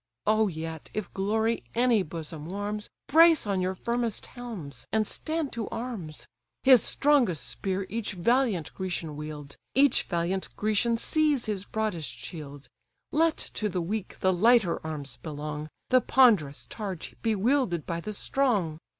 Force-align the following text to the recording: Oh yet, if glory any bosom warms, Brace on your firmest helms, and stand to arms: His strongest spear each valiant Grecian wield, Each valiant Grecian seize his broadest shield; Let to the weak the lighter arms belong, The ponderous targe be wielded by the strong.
Oh 0.25 0.47
yet, 0.47 0.89
if 0.95 1.13
glory 1.13 1.63
any 1.75 2.01
bosom 2.01 2.47
warms, 2.47 2.89
Brace 3.05 3.45
on 3.45 3.61
your 3.61 3.75
firmest 3.75 4.25
helms, 4.25 4.87
and 4.91 5.05
stand 5.05 5.51
to 5.53 5.69
arms: 5.69 6.25
His 6.63 6.81
strongest 6.81 7.45
spear 7.47 7.85
each 7.87 8.13
valiant 8.13 8.73
Grecian 8.73 9.15
wield, 9.15 9.57
Each 9.75 10.01
valiant 10.01 10.49
Grecian 10.55 10.97
seize 10.97 11.45
his 11.45 11.65
broadest 11.65 12.09
shield; 12.09 12.67
Let 13.11 13.37
to 13.53 13.69
the 13.69 13.79
weak 13.83 14.17
the 14.21 14.33
lighter 14.33 14.83
arms 14.83 15.17
belong, 15.17 15.69
The 15.89 16.01
ponderous 16.01 16.65
targe 16.67 17.13
be 17.21 17.35
wielded 17.35 17.85
by 17.85 18.01
the 18.01 18.13
strong. 18.13 18.79